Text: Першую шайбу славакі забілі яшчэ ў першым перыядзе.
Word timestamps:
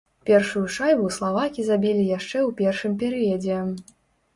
Першую 0.27 0.63
шайбу 0.75 1.11
славакі 1.19 1.61
забілі 1.69 2.03
яшчэ 2.17 2.37
ў 2.47 2.59
першым 2.63 3.01
перыядзе. 3.05 3.65